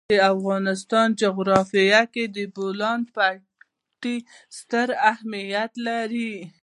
د 0.11 0.13
افغانستان 0.33 1.07
جغرافیه 1.21 2.01
کې 2.13 2.23
د 2.35 2.37
بولان 2.55 2.99
پټي 3.15 4.15
ستر 4.57 4.87
اهمیت 5.11 5.71
لري. 5.87 6.33